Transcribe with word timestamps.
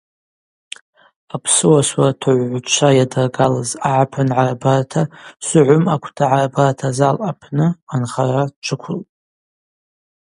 Апсыуа 1.35 1.81
суратгӏвгӏвчва 1.89 2.89
йадыргалыз 2.97 3.69
Агӏапын 3.89 4.27
гӏарбарта 4.37 5.01
Согъвым 5.45 5.85
аквта 5.95 6.25
гӏарбарта 6.31 6.87
зал 6.97 7.17
апны 7.29 7.67
анхара 7.93 8.43
джвыквылтӏ. 8.63 9.07